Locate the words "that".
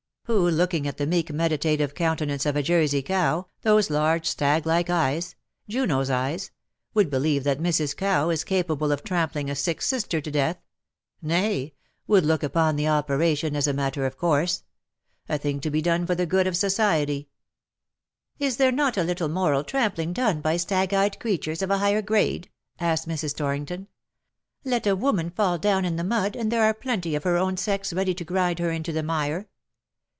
7.43-7.59